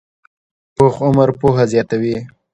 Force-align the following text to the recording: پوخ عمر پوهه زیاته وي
پوخ 0.75 0.95
عمر 1.07 1.29
پوهه 1.39 1.65
زیاته 1.71 1.95
وي 2.01 2.17